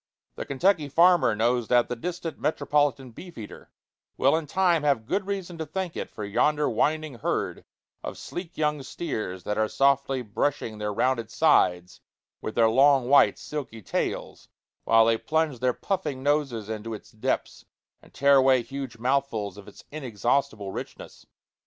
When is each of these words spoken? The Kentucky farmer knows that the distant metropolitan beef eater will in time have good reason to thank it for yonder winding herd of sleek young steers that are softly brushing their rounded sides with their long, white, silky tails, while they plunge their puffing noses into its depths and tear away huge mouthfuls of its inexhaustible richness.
The 0.33 0.47
Kentucky 0.47 0.89
farmer 0.89 1.35
knows 1.35 1.67
that 1.67 1.87
the 1.87 1.95
distant 1.95 2.39
metropolitan 2.39 3.11
beef 3.11 3.37
eater 3.37 3.69
will 4.17 4.35
in 4.35 4.47
time 4.47 4.81
have 4.81 5.05
good 5.05 5.27
reason 5.27 5.59
to 5.59 5.65
thank 5.67 5.95
it 5.95 6.09
for 6.09 6.25
yonder 6.25 6.67
winding 6.67 7.19
herd 7.19 7.65
of 8.03 8.17
sleek 8.17 8.57
young 8.57 8.81
steers 8.81 9.43
that 9.43 9.59
are 9.59 9.67
softly 9.67 10.23
brushing 10.23 10.79
their 10.79 10.91
rounded 10.91 11.29
sides 11.29 12.01
with 12.41 12.55
their 12.55 12.67
long, 12.67 13.09
white, 13.09 13.37
silky 13.37 13.83
tails, 13.83 14.47
while 14.85 15.05
they 15.05 15.19
plunge 15.19 15.59
their 15.59 15.71
puffing 15.71 16.23
noses 16.23 16.67
into 16.67 16.95
its 16.95 17.11
depths 17.11 17.65
and 18.01 18.11
tear 18.11 18.37
away 18.37 18.63
huge 18.63 18.97
mouthfuls 18.97 19.55
of 19.55 19.67
its 19.67 19.83
inexhaustible 19.91 20.71
richness. 20.71 21.27